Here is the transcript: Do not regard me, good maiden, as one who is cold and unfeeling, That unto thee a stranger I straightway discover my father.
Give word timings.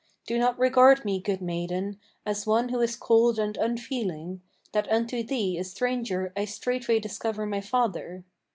Do 0.25 0.39
not 0.39 0.57
regard 0.57 1.05
me, 1.05 1.19
good 1.21 1.43
maiden, 1.43 1.99
as 2.25 2.47
one 2.47 2.69
who 2.69 2.81
is 2.81 2.95
cold 2.95 3.37
and 3.37 3.55
unfeeling, 3.55 4.41
That 4.71 4.91
unto 4.91 5.21
thee 5.21 5.59
a 5.59 5.63
stranger 5.63 6.33
I 6.35 6.45
straightway 6.45 6.97
discover 6.99 7.45
my 7.45 7.61
father. 7.61 8.23